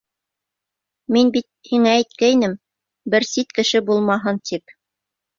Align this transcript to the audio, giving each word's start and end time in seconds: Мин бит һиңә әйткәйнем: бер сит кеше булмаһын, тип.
Мин 1.17 1.27
бит 1.35 1.43
һиңә 1.71 1.91
әйткәйнем: 1.97 2.55
бер 3.15 3.27
сит 3.33 3.53
кеше 3.59 3.83
булмаһын, 3.91 4.41
тип. 4.51 4.75